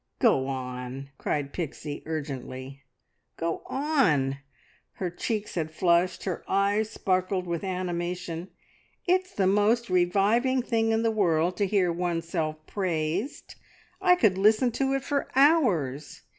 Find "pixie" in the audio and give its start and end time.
1.53-2.01